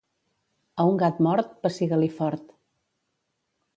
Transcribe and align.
A 0.83 0.85
un 0.93 0.97
gat 1.03 1.21
mort, 1.27 1.53
pessiga-li 1.67 2.09
fort. 2.17 2.49